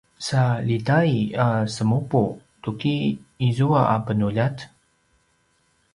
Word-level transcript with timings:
sa 0.27 0.43
ljitai 0.67 1.13
a 1.45 1.47
semupu 1.75 2.21
tuki 2.63 2.95
izua 3.49 3.81
a 3.95 3.95
penuljat? 4.07 4.57